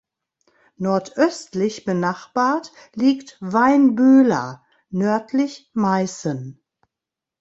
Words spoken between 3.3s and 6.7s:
Weinböhla, nördlich Meißen.